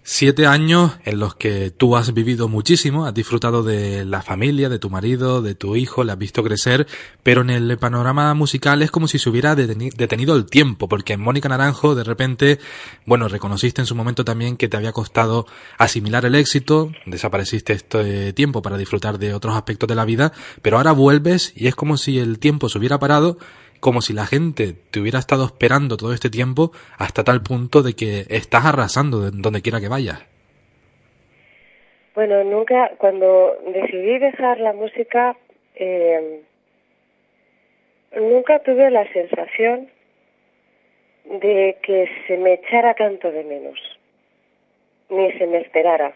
Siete 0.03 0.47
años 0.47 0.93
en 1.05 1.19
los 1.19 1.35
que 1.35 1.69
tú 1.69 1.95
has 1.95 2.11
vivido 2.11 2.47
muchísimo, 2.47 3.05
has 3.05 3.13
disfrutado 3.13 3.61
de 3.61 4.03
la 4.03 4.23
familia, 4.23 4.67
de 4.67 4.79
tu 4.79 4.89
marido, 4.89 5.43
de 5.43 5.53
tu 5.53 5.75
hijo, 5.75 6.03
le 6.03 6.11
has 6.11 6.17
visto 6.17 6.43
crecer, 6.43 6.87
pero 7.21 7.41
en 7.41 7.51
el 7.51 7.77
panorama 7.77 8.33
musical 8.33 8.81
es 8.81 8.89
como 8.89 9.07
si 9.07 9.19
se 9.19 9.29
hubiera 9.29 9.53
detenido 9.53 10.35
el 10.35 10.47
tiempo, 10.47 10.89
porque 10.89 11.13
en 11.13 11.21
Mónica 11.21 11.49
Naranjo 11.49 11.93
de 11.93 12.03
repente, 12.03 12.59
bueno, 13.05 13.27
reconociste 13.27 13.81
en 13.81 13.85
su 13.85 13.93
momento 13.93 14.25
también 14.25 14.57
que 14.57 14.67
te 14.67 14.75
había 14.75 14.91
costado 14.91 15.45
asimilar 15.77 16.25
el 16.25 16.33
éxito, 16.33 16.91
desapareciste 17.05 17.73
este 17.73 18.33
tiempo 18.33 18.63
para 18.63 18.79
disfrutar 18.79 19.19
de 19.19 19.35
otros 19.35 19.55
aspectos 19.55 19.87
de 19.87 19.95
la 19.95 20.05
vida, 20.05 20.33
pero 20.63 20.77
ahora 20.77 20.93
vuelves 20.93 21.53
y 21.55 21.67
es 21.67 21.75
como 21.75 21.97
si 21.97 22.17
el 22.17 22.39
tiempo 22.39 22.69
se 22.69 22.79
hubiera 22.79 22.97
parado 22.97 23.37
como 23.81 24.01
si 24.01 24.13
la 24.13 24.25
gente 24.25 24.73
te 24.91 25.01
hubiera 25.01 25.19
estado 25.19 25.43
esperando 25.45 25.97
todo 25.97 26.13
este 26.13 26.29
tiempo 26.29 26.71
hasta 26.97 27.25
tal 27.25 27.41
punto 27.41 27.81
de 27.81 27.93
que 27.93 28.25
estás 28.29 28.65
arrasando 28.65 29.29
donde 29.31 29.61
quiera 29.61 29.81
que 29.81 29.89
vayas. 29.89 30.23
Bueno, 32.15 32.43
nunca, 32.43 32.91
cuando 32.97 33.57
decidí 33.73 34.19
dejar 34.19 34.59
la 34.59 34.73
música, 34.73 35.35
eh, 35.75 36.41
nunca 38.15 38.59
tuve 38.59 38.89
la 38.91 39.11
sensación 39.11 39.89
de 41.25 41.77
que 41.81 42.09
se 42.27 42.37
me 42.37 42.53
echara 42.53 42.93
tanto 42.93 43.31
de 43.31 43.43
menos, 43.43 43.79
ni 45.09 45.31
se 45.33 45.47
me 45.47 45.59
esperara. 45.59 46.13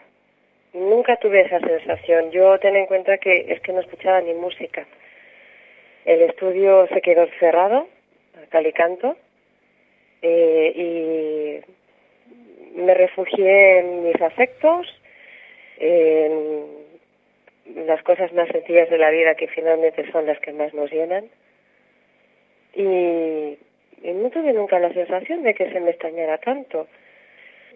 Nunca 0.73 1.15
tuve 1.17 1.41
esa 1.41 1.59
sensación. 1.59 2.31
Yo 2.31 2.59
ten 2.59 2.75
en 2.75 2.85
cuenta 2.85 3.17
que 3.17 3.45
es 3.47 3.61
que 3.61 3.71
no 3.71 3.79
escuchaba 3.79 4.21
ni 4.21 4.33
música. 4.33 4.85
El 6.05 6.21
estudio 6.21 6.87
se 6.93 7.01
quedó 7.01 7.27
cerrado, 7.39 7.87
tal 8.51 8.67
y 8.67 8.73
canto, 8.73 9.17
eh, 10.21 11.63
y 12.75 12.79
me 12.79 12.93
refugié 12.93 13.79
en 13.79 14.03
mis 14.03 14.21
afectos, 14.21 14.87
en 15.79 16.65
las 17.87 18.03
cosas 18.03 18.31
más 18.33 18.47
sencillas 18.49 18.89
de 18.91 18.99
la 18.99 19.09
vida 19.09 19.33
que 19.33 19.47
finalmente 19.47 20.09
son 20.11 20.27
las 20.27 20.39
que 20.39 20.53
más 20.53 20.73
nos 20.75 20.91
llenan. 20.91 21.25
Y, 22.75 23.57
no 24.03 24.29
tuve 24.29 24.53
nunca 24.53 24.77
la 24.77 24.93
sensación 24.93 25.41
de 25.41 25.55
que 25.55 25.71
se 25.71 25.79
me 25.79 25.89
extrañara 25.89 26.37
tanto. 26.37 26.87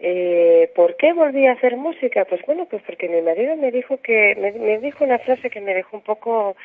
Eh, 0.02 0.70
¿Por 0.76 0.96
qué 0.98 1.14
volví 1.14 1.48
a 1.48 1.54
hacer 1.54 1.76
música? 1.76 2.26
Pues 2.26 2.42
bueno, 2.46 2.68
pues 2.70 2.84
porque 2.84 3.10
mi 3.10 3.22
marido 3.22 3.56
me 3.56 3.72
dijo 3.72 3.98
que 3.98 4.36
me 4.36 4.78
dijo 4.78 5.04
una 5.04 5.18
frase 5.18 5.50
que 5.50 5.60
me 5.60 5.74
dejó 5.74 5.98
un 5.98 6.04
poco 6.04 6.56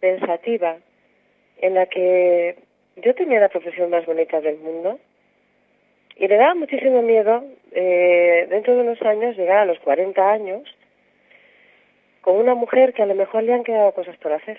pensativa 0.00 0.76
en 1.60 1.74
la 1.74 1.86
que 1.86 2.56
yo 2.96 3.14
tenía 3.14 3.40
la 3.40 3.48
profesión 3.48 3.90
más 3.90 4.06
bonita 4.06 4.40
del 4.40 4.58
mundo 4.58 4.98
y 6.16 6.26
le 6.26 6.36
daba 6.36 6.54
muchísimo 6.54 7.02
miedo 7.02 7.44
eh, 7.72 8.46
dentro 8.50 8.74
de 8.74 8.82
unos 8.82 9.00
años 9.02 9.36
llegar 9.36 9.58
a 9.58 9.64
los 9.66 9.78
40 9.80 10.30
años 10.30 10.62
con 12.20 12.36
una 12.36 12.54
mujer 12.54 12.92
que 12.92 13.02
a 13.02 13.06
lo 13.06 13.14
mejor 13.14 13.44
le 13.44 13.54
han 13.54 13.64
quedado 13.64 13.92
cosas 13.92 14.16
por 14.18 14.32
hacer. 14.32 14.58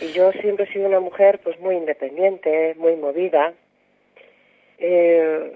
Y 0.00 0.12
yo 0.12 0.30
siempre 0.32 0.64
he 0.64 0.72
sido 0.72 0.86
una 0.86 1.00
mujer 1.00 1.40
pues 1.42 1.58
muy 1.60 1.76
independiente, 1.76 2.74
muy 2.76 2.96
movida. 2.96 3.54
Eh, 4.78 5.52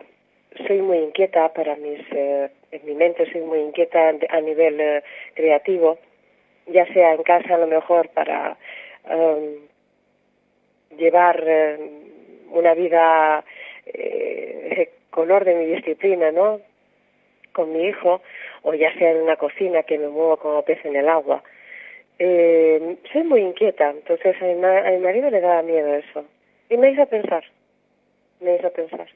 soy 0.66 0.82
muy 0.82 0.98
inquieta 0.98 1.52
para 1.52 1.76
mis, 1.76 2.00
eh, 2.12 2.50
en 2.72 2.84
mi 2.84 2.94
mente 2.94 3.30
soy 3.30 3.42
muy 3.42 3.60
inquieta 3.60 4.12
a 4.28 4.40
nivel 4.40 4.80
eh, 4.80 5.02
creativo, 5.34 5.98
ya 6.66 6.86
sea 6.92 7.14
en 7.14 7.22
casa 7.22 7.54
a 7.54 7.58
lo 7.58 7.66
mejor 7.66 8.08
para 8.10 8.56
Em, 9.08 9.68
llevar 10.96 11.42
em, 11.46 11.80
una 12.52 12.74
vida 12.74 13.44
eh, 13.86 14.90
con 15.10 15.30
orden 15.30 15.62
y 15.62 15.74
disciplina, 15.74 16.30
¿no? 16.30 16.60
Con 17.52 17.72
mi 17.72 17.86
hijo, 17.88 18.22
o 18.62 18.74
ya 18.74 18.92
sea 18.94 19.10
en 19.12 19.22
una 19.22 19.36
cocina 19.36 19.82
que 19.82 19.98
me 19.98 20.08
muevo 20.08 20.36
como 20.38 20.62
pez 20.62 20.84
en 20.84 20.96
el 20.96 21.08
agua. 21.08 21.42
Eh, 22.18 22.96
soy 23.12 23.24
muy 23.24 23.40
inquieta, 23.40 23.90
entonces 23.90 24.40
a 24.40 24.44
mi, 24.44 24.64
a 24.64 24.90
mi 24.92 24.98
marido 24.98 25.30
le 25.30 25.40
daba 25.40 25.62
miedo 25.62 25.94
eso. 25.94 26.24
Y 26.70 26.76
me 26.76 26.90
hizo 26.90 27.06
pensar, 27.06 27.44
me 28.40 28.56
hizo 28.56 28.72
pensar. 28.72 29.08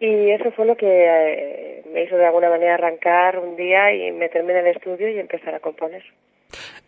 Y 0.00 0.30
eso 0.30 0.50
fue 0.52 0.64
lo 0.64 0.76
que 0.76 0.86
eh, 0.86 1.82
me 1.92 2.04
hizo 2.04 2.16
de 2.16 2.24
alguna 2.24 2.48
manera 2.48 2.74
arrancar 2.74 3.38
un 3.38 3.56
día 3.56 3.92
y 3.92 4.10
meterme 4.12 4.52
en 4.52 4.66
el 4.66 4.68
estudio 4.68 5.08
y 5.08 5.18
empezar 5.18 5.54
a 5.54 5.60
componer. 5.60 6.02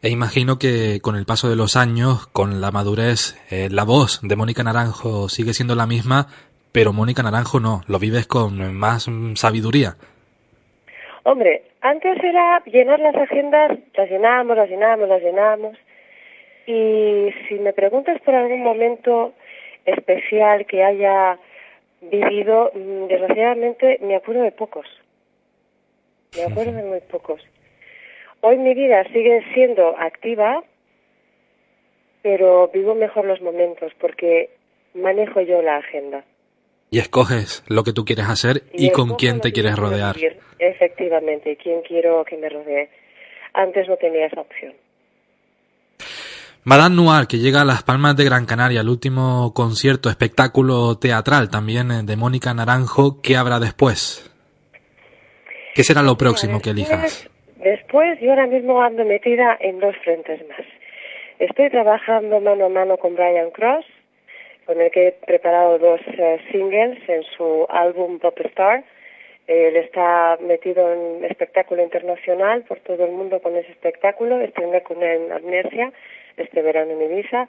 E 0.02 0.10
imagino 0.10 0.58
que 0.58 0.98
con 1.00 1.14
el 1.14 1.26
paso 1.26 1.48
de 1.48 1.54
los 1.54 1.76
años, 1.76 2.26
con 2.32 2.60
la 2.60 2.72
madurez, 2.72 3.38
eh, 3.52 3.68
la 3.70 3.84
voz 3.84 4.18
de 4.24 4.34
Mónica 4.34 4.64
Naranjo 4.64 5.28
sigue 5.28 5.54
siendo 5.54 5.76
la 5.76 5.86
misma, 5.86 6.26
pero 6.72 6.92
Mónica 6.92 7.22
Naranjo 7.22 7.60
no, 7.60 7.82
lo 7.86 8.00
vives 8.00 8.26
con 8.26 8.74
más 8.74 9.06
sabiduría. 9.36 9.94
Hombre, 11.22 11.62
antes 11.82 12.18
era 12.20 12.64
llenar 12.64 12.98
las 12.98 13.14
agendas, 13.14 13.78
las 13.94 14.10
llenábamos, 14.10 14.56
las 14.56 14.68
llenábamos, 14.68 15.08
las 15.08 15.22
llenábamos. 15.22 15.78
Y 16.66 17.30
si 17.46 17.54
me 17.60 17.72
preguntas 17.72 18.20
por 18.22 18.34
algún 18.34 18.64
momento 18.64 19.34
especial 19.86 20.66
que 20.66 20.82
haya 20.82 21.38
vivido, 22.00 22.72
mm, 22.74 23.06
desgraciadamente 23.06 24.00
me 24.02 24.16
acuerdo 24.16 24.42
de 24.42 24.50
pocos. 24.50 24.86
Me 26.36 26.42
acuerdo 26.42 26.72
de 26.72 26.82
muy 26.82 27.00
pocos. 27.02 27.40
Hoy 28.44 28.58
mi 28.58 28.74
vida 28.74 29.04
sigue 29.04 29.44
siendo 29.54 29.96
activa, 29.96 30.64
pero 32.22 32.68
vivo 32.74 32.96
mejor 32.96 33.24
los 33.24 33.40
momentos 33.40 33.92
porque 34.00 34.50
manejo 34.94 35.40
yo 35.42 35.62
la 35.62 35.76
agenda. 35.76 36.24
Y 36.90 36.98
escoges 36.98 37.62
lo 37.68 37.84
que 37.84 37.92
tú 37.92 38.04
quieres 38.04 38.28
hacer 38.28 38.64
y, 38.72 38.90
con 38.90 39.14
quién 39.14 39.40
te 39.40 39.52
quieres 39.52 39.76
rodear. 39.76 40.16
Efectivamente, 40.58 41.56
quién 41.56 41.82
quiero 41.82 42.24
que 42.24 42.36
me 42.36 42.48
rodee. 42.48 42.90
Antes 43.54 43.88
no 43.88 43.96
tenía 43.96 44.26
esa 44.26 44.40
opción. 44.40 44.74
Madame 46.64 46.96
Noir, 46.96 47.28
que 47.28 47.38
llega 47.38 47.62
a 47.62 47.64
Las 47.64 47.84
Palmas 47.84 48.16
de 48.16 48.24
Gran 48.24 48.44
Canaria, 48.44 48.80
el 48.80 48.88
último 48.88 49.54
concierto, 49.54 50.10
espectáculo 50.10 50.98
teatral 50.98 51.48
también 51.48 51.92
eh, 51.92 52.02
de 52.02 52.16
Mónica 52.16 52.52
Naranjo, 52.54 53.20
¿qué 53.22 53.36
habrá 53.36 53.60
después? 53.60 54.30
¿Qué 55.74 55.84
será 55.84 56.02
lo 56.02 56.16
próximo 56.16 56.60
que 56.60 56.70
elijas? 56.70 57.28
Después, 57.62 58.18
yo 58.18 58.30
ahora 58.30 58.48
mismo 58.48 58.82
ando 58.82 59.04
metida 59.04 59.56
en 59.60 59.78
dos 59.78 59.96
frentes 59.98 60.40
más. 60.48 60.66
Estoy 61.38 61.70
trabajando 61.70 62.40
mano 62.40 62.66
a 62.66 62.68
mano 62.68 62.96
con 62.96 63.14
Brian 63.14 63.52
Cross, 63.52 63.86
con 64.66 64.80
el 64.80 64.90
que 64.90 65.08
he 65.08 65.12
preparado 65.12 65.78
dos 65.78 66.00
eh, 66.18 66.40
singles 66.50 66.98
en 67.08 67.22
su 67.22 67.66
álbum 67.68 68.18
Pop 68.18 68.38
Star, 68.46 68.82
Él 69.46 69.76
está 69.76 70.38
metido 70.40 70.92
en 70.92 71.24
espectáculo 71.24 71.82
internacional 71.84 72.62
por 72.62 72.80
todo 72.80 73.04
el 73.04 73.12
mundo 73.12 73.40
con 73.40 73.56
ese 73.56 73.70
espectáculo. 73.70 74.40
Estoy 74.40 74.80
con 74.80 75.02
él 75.02 75.22
en 75.26 75.32
Amnesia 75.32 75.92
este 76.36 76.62
verano 76.62 76.92
en 76.92 77.02
Ibiza. 77.02 77.46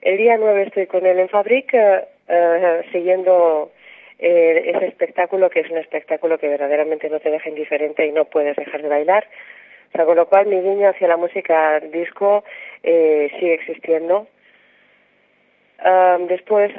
El 0.00 0.16
día 0.18 0.36
9 0.38 0.62
estoy 0.62 0.86
con 0.86 1.06
él 1.06 1.20
en 1.20 1.28
Fabric 1.28 1.72
eh, 1.72 2.82
siguiendo 2.90 3.70
eh, 4.22 4.72
ese 4.74 4.86
espectáculo 4.86 5.50
que 5.50 5.60
es 5.60 5.70
un 5.70 5.78
espectáculo 5.78 6.38
que 6.38 6.48
verdaderamente 6.48 7.10
no 7.10 7.20
te 7.20 7.30
deja 7.30 7.48
indiferente 7.48 8.06
y 8.06 8.12
no 8.12 8.24
puedes 8.24 8.56
dejar 8.56 8.80
de 8.80 8.88
bailar. 8.88 9.26
O 9.88 9.92
sea, 9.92 10.06
con 10.06 10.16
lo 10.16 10.26
cual 10.26 10.46
mi 10.46 10.60
línea 10.60 10.90
hacia 10.90 11.08
la 11.08 11.18
música 11.18 11.80
disco 11.80 12.44
eh, 12.82 13.30
sigue 13.38 13.54
existiendo. 13.54 14.26
después, 16.28 16.72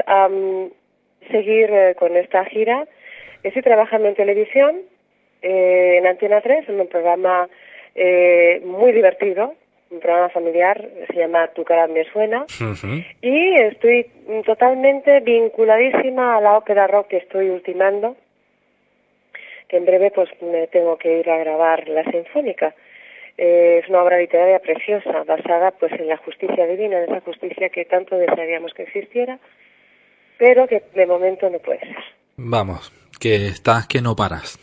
seguir 1.32 1.70
eh, 1.72 1.96
con 1.96 2.16
esta 2.16 2.46
gira. 2.46 2.88
Estoy 3.44 3.62
trabajando 3.62 4.08
en 4.08 4.16
televisión, 4.16 4.82
eh, 5.42 5.98
en 5.98 6.08
Antena 6.08 6.42
3, 6.42 6.70
en 6.70 6.80
un 6.80 6.88
programa 6.88 7.50
eh, 7.96 8.62
muy 8.64 8.92
divertido, 8.92 9.56
un 9.94 10.00
programa 10.00 10.30
familiar, 10.30 10.90
se 11.08 11.14
llama 11.14 11.48
Tu 11.50 11.64
cara 11.64 11.88
me 11.88 12.04
suena, 12.06 12.46
y 13.22 13.54
estoy 13.62 14.08
totalmente 14.46 15.20
vinculadísima 15.20 16.38
a 16.38 16.42
la 16.42 16.58
ópera 16.58 16.88
rock 16.88 17.10
que 17.10 17.18
estoy 17.18 17.50
ultimando, 17.50 18.18
que 19.68 19.78
en 19.78 19.86
breve 19.86 20.12
pues 20.12 20.30
me 20.42 20.68
tengo 20.68 20.98
que 20.98 21.20
ir 21.20 21.30
a 21.30 21.38
grabar 21.38 21.88
la 21.88 22.04
Sinfónica. 22.04 22.74
Eh, 23.38 23.82
es 23.82 23.90
una 23.90 24.04
obra 24.04 24.20
literaria 24.20 24.60
preciosa, 24.60 25.24
basada 25.24 25.72
pues 25.72 25.92
en 25.94 26.08
la 26.08 26.18
justicia 26.18 26.68
divina, 26.68 26.98
en 26.98 27.12
esa 27.12 27.22
justicia 27.22 27.70
que 27.70 27.86
tanto 27.86 28.16
desearíamos 28.18 28.74
que 28.74 28.84
existiera, 28.84 29.40
pero 30.38 30.68
que 30.68 30.84
de 30.94 31.06
momento 31.06 31.50
no 31.50 31.60
puede 31.60 31.80
ser. 31.80 32.04
Vamos, 32.38 32.92
que 33.20 33.48
estás 33.48 33.88
que 33.88 34.02
no 34.02 34.16
paras. 34.16 34.60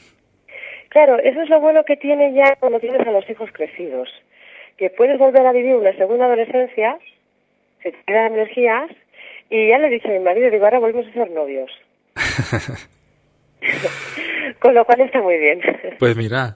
Claro, 0.89 1.19
eso 1.19 1.41
es 1.43 1.49
lo 1.49 1.61
bueno 1.61 1.85
que 1.85 1.97
tiene 1.97 2.33
ya 2.33 2.57
cuando 2.57 2.81
tienes 2.81 3.07
a 3.07 3.13
los 3.13 3.29
hijos 3.31 3.51
crecidos, 3.53 4.09
que 4.81 4.89
puedes 4.89 5.19
volver 5.19 5.47
a 5.47 5.53
vivir 5.53 5.75
una 5.75 5.93
segunda 5.93 6.25
adolescencia, 6.25 6.99
se 7.83 7.93
te 7.93 7.99
quedan 8.07 8.33
energías, 8.33 8.91
y 9.51 9.69
ya 9.69 9.77
le 9.77 9.89
he 9.89 9.91
dicho 9.91 10.09
a 10.09 10.13
mi 10.13 10.21
marido, 10.21 10.51
digo, 10.51 10.65
ahora 10.65 10.79
volvemos 10.79 11.07
a 11.07 11.13
ser 11.13 11.31
novios. 11.31 11.71
Con 14.59 14.75
lo 14.75 14.87
cual 14.87 15.03
está 15.03 15.21
muy 15.21 15.37
bien. 15.37 15.61
Pues 15.99 16.17
mira, 16.17 16.55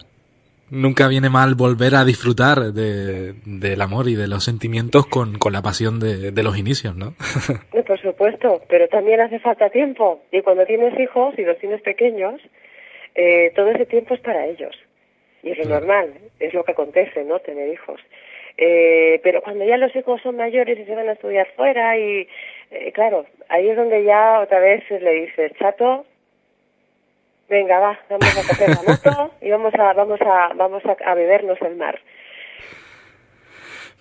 nunca 0.70 1.06
viene 1.06 1.28
mal 1.28 1.54
volver 1.54 1.96
a 1.96 2.06
disfrutar 2.06 2.72
de, 2.72 3.34
del 3.44 3.82
amor 3.82 4.08
y 4.08 4.14
de 4.14 4.26
los 4.26 4.42
sentimientos 4.42 5.06
con, 5.06 5.38
con 5.38 5.52
la 5.52 5.60
pasión 5.60 6.00
de, 6.00 6.30
de, 6.32 6.42
los 6.42 6.56
inicios, 6.56 6.96
¿no? 6.96 7.14
Por 7.86 8.00
supuesto, 8.00 8.62
pero 8.70 8.88
también 8.88 9.20
hace 9.20 9.38
falta 9.38 9.68
tiempo. 9.68 10.22
Y 10.32 10.40
cuando 10.40 10.64
tienes 10.64 10.98
hijos 10.98 11.34
y 11.38 11.42
los 11.42 11.58
tienes 11.58 11.82
pequeños, 11.82 12.40
eh, 13.14 13.52
todo 13.54 13.68
ese 13.68 13.84
tiempo 13.84 14.14
es 14.14 14.20
para 14.20 14.46
ellos. 14.46 14.74
Y 15.44 15.52
es 15.52 15.58
lo 15.58 15.66
normal, 15.66 16.12
es 16.40 16.52
lo 16.52 16.64
que 16.64 16.72
acontece, 16.72 17.22
¿no? 17.22 17.38
Tener 17.38 17.68
hijos. 17.68 18.00
Eh, 18.56 19.20
pero 19.22 19.42
cuando 19.42 19.64
ya 19.64 19.76
los 19.76 19.94
hijos 19.94 20.20
son 20.22 20.36
mayores 20.36 20.78
y 20.78 20.84
se 20.84 20.94
van 20.94 21.08
a 21.08 21.12
estudiar 21.12 21.46
fuera 21.54 21.96
y, 21.98 22.26
eh, 22.70 22.92
claro, 22.92 23.26
ahí 23.48 23.68
es 23.68 23.76
donde 23.76 24.04
ya 24.04 24.40
otra 24.40 24.58
vez 24.58 24.82
le 24.90 25.12
dices, 25.12 25.52
chato, 25.58 26.06
Venga, 27.48 27.78
va, 27.78 27.98
vamos 28.08 28.38
a 28.38 28.48
coger 28.48 28.68
la 28.70 28.82
moto 28.82 29.34
y 29.40 29.50
vamos 29.50 29.74
a, 29.74 29.92
vamos 29.92 30.20
a, 30.22 30.52
vamos 30.54 30.82
a, 30.84 31.14
bebernos 31.14 31.60
el 31.62 31.76
mar. 31.76 32.00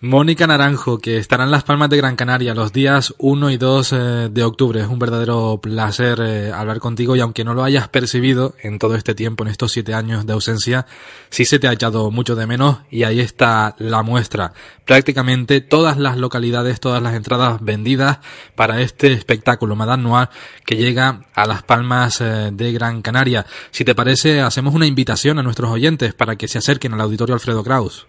Mónica 0.05 0.45
Naranjo, 0.47 0.97
que 0.97 1.15
estará 1.15 1.45
en 1.45 1.51
Las 1.51 1.63
Palmas 1.63 1.89
de 1.89 1.95
Gran 1.95 2.17
Canaria 2.17 2.53
los 2.53 2.73
días 2.73 3.15
1 3.19 3.51
y 3.51 3.55
2 3.55 3.93
eh, 3.93 3.95
de 4.29 4.43
octubre. 4.43 4.81
Es 4.81 4.87
un 4.87 4.99
verdadero 4.99 5.61
placer 5.61 6.19
eh, 6.21 6.51
hablar 6.51 6.79
contigo 6.79 7.15
y 7.15 7.21
aunque 7.21 7.45
no 7.45 7.53
lo 7.53 7.63
hayas 7.63 7.87
percibido 7.87 8.53
en 8.61 8.79
todo 8.79 8.95
este 8.95 9.15
tiempo, 9.15 9.45
en 9.45 9.51
estos 9.51 9.71
siete 9.71 9.93
años 9.93 10.25
de 10.25 10.33
ausencia, 10.33 10.87
sí 11.29 11.45
se 11.45 11.57
te 11.57 11.69
ha 11.69 11.71
echado 11.71 12.11
mucho 12.11 12.35
de 12.35 12.45
menos 12.45 12.79
y 12.91 13.03
ahí 13.03 13.21
está 13.21 13.77
la 13.79 14.03
muestra. 14.03 14.51
Prácticamente 14.83 15.61
todas 15.61 15.97
las 15.97 16.17
localidades, 16.17 16.81
todas 16.81 17.01
las 17.01 17.15
entradas 17.15 17.63
vendidas 17.63 18.19
para 18.55 18.81
este 18.81 19.13
espectáculo 19.13 19.77
Madame 19.77 20.03
Noir 20.03 20.27
que 20.65 20.75
llega 20.75 21.21
a 21.33 21.47
Las 21.47 21.63
Palmas 21.63 22.19
eh, 22.19 22.49
de 22.51 22.73
Gran 22.73 23.03
Canaria. 23.03 23.45
Si 23.71 23.85
te 23.85 23.95
parece, 23.95 24.41
hacemos 24.41 24.75
una 24.75 24.85
invitación 24.85 25.39
a 25.39 25.43
nuestros 25.43 25.71
oyentes 25.71 26.13
para 26.13 26.35
que 26.35 26.49
se 26.49 26.57
acerquen 26.57 26.93
al 26.93 26.99
auditorio 26.99 27.35
Alfredo 27.35 27.63
Kraus. 27.63 28.05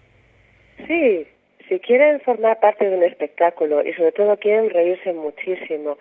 Sí, 0.89 1.25
si 1.67 1.79
quieren 1.79 2.19
formar 2.21 2.59
parte 2.59 2.89
de 2.89 2.95
un 2.95 3.03
espectáculo 3.03 3.83
y 3.85 3.93
sobre 3.93 4.11
todo 4.11 4.37
quieren 4.37 4.69
reírse 4.69 5.13
muchísimo 5.13 5.97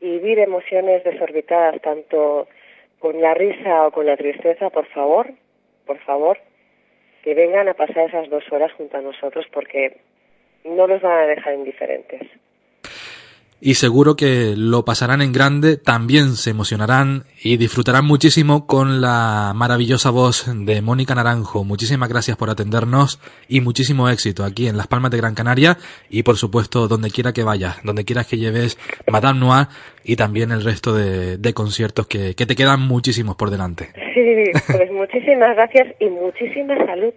y 0.00 0.18
vivir 0.18 0.38
emociones 0.38 1.02
desorbitadas 1.04 1.80
tanto 1.82 2.48
con 2.98 3.20
la 3.20 3.34
risa 3.34 3.86
o 3.86 3.92
con 3.92 4.06
la 4.06 4.16
tristeza, 4.16 4.70
por 4.70 4.86
favor, 4.86 5.30
por 5.86 5.98
favor, 5.98 6.38
que 7.22 7.34
vengan 7.34 7.68
a 7.68 7.74
pasar 7.74 8.08
esas 8.08 8.28
dos 8.28 8.44
horas 8.52 8.72
junto 8.72 8.96
a 8.96 9.00
nosotros 9.00 9.46
porque 9.52 9.96
no 10.64 10.86
los 10.86 11.00
van 11.00 11.18
a 11.18 11.26
dejar 11.26 11.54
indiferentes 11.54 12.22
y 13.60 13.74
seguro 13.74 14.14
que 14.14 14.54
lo 14.56 14.84
pasarán 14.84 15.20
en 15.20 15.32
grande, 15.32 15.76
también 15.76 16.34
se 16.36 16.50
emocionarán 16.50 17.24
y 17.42 17.56
disfrutarán 17.56 18.04
muchísimo 18.04 18.66
con 18.66 19.00
la 19.00 19.52
maravillosa 19.54 20.10
voz 20.10 20.46
de 20.48 20.80
Mónica 20.80 21.14
Naranjo. 21.14 21.64
Muchísimas 21.64 22.08
gracias 22.08 22.36
por 22.36 22.50
atendernos 22.50 23.20
y 23.48 23.60
muchísimo 23.60 24.08
éxito 24.08 24.44
aquí 24.44 24.68
en 24.68 24.76
Las 24.76 24.86
Palmas 24.86 25.10
de 25.10 25.18
Gran 25.18 25.34
Canaria 25.34 25.76
y 26.08 26.22
por 26.22 26.36
supuesto 26.36 26.86
donde 26.86 27.10
quiera 27.10 27.32
que 27.32 27.42
vayas, 27.42 27.82
donde 27.82 28.04
quieras 28.04 28.26
que 28.28 28.38
lleves 28.38 28.78
Madame 29.08 29.40
Noir 29.40 29.66
y 30.04 30.16
también 30.16 30.52
el 30.52 30.62
resto 30.62 30.94
de, 30.94 31.52
conciertos 31.54 32.06
que, 32.06 32.34
que 32.34 32.46
te 32.46 32.54
quedan 32.54 32.80
muchísimos 32.80 33.36
por 33.36 33.50
delante. 33.50 33.90
Sí, 34.18 34.50
pues 34.66 34.90
muchísimas 34.90 35.54
gracias 35.54 35.94
y 36.00 36.06
muchísima 36.06 36.76
salud. 36.86 37.14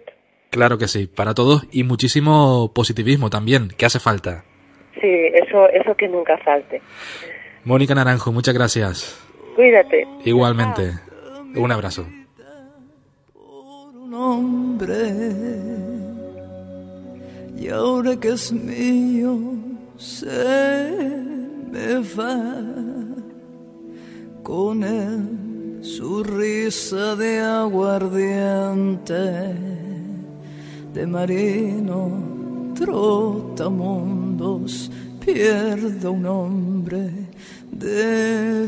Claro 0.50 0.78
que 0.78 0.86
sí, 0.86 1.08
para 1.08 1.34
todos 1.34 1.66
y 1.72 1.82
muchísimo 1.82 2.72
positivismo 2.72 3.28
también, 3.28 3.68
que 3.76 3.86
hace 3.86 3.98
falta. 3.98 4.44
Sí, 5.02 5.08
eso, 5.34 5.68
eso 5.70 5.96
que 5.96 6.06
nunca 6.06 6.38
falte. 6.38 6.80
Mónica 7.64 7.94
Naranjo, 7.94 8.30
muchas 8.30 8.54
gracias. 8.54 9.20
Cuídate. 9.56 10.06
Igualmente. 10.24 10.92
Un 11.56 11.72
abrazo. 11.72 12.06
y 17.56 17.68
ahora 17.68 18.16
que 18.20 18.28
es 18.28 18.52
mío 18.52 19.38
se 19.96 20.90
me 21.70 21.98
va 22.16 22.60
con 24.42 24.84
él 24.84 25.78
su 25.82 26.22
risa 26.22 27.16
de 27.16 27.40
aguardiente 27.40 29.14
de 30.92 31.06
marino 31.06 32.41
trotamundos 32.84 34.90
pierde 35.24 36.08
un 36.08 36.26
hombre 36.26 37.28
de 37.70 38.66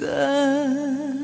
verdad. 0.00 1.21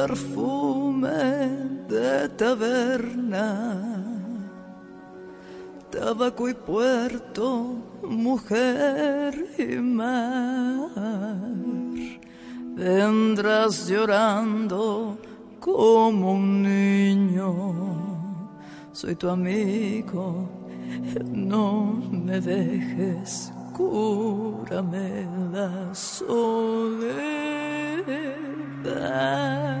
Perfume 0.00 1.08
de 1.86 2.28
taberna, 2.30 3.42
tabaco 5.90 6.48
y 6.48 6.54
puerto, 6.54 7.76
mujer 8.08 9.34
y 9.58 9.76
mar. 9.76 10.88
Vendrás 12.76 13.88
llorando 13.88 15.18
como 15.58 16.32
un 16.32 16.62
niño, 16.62 17.50
soy 18.92 19.14
tu 19.16 19.28
amigo, 19.28 20.48
no 21.30 22.00
me 22.10 22.40
dejes, 22.40 23.52
cúrame 23.76 25.26
la 25.52 25.94
soledad. 25.94 27.20
that. 28.82 29.80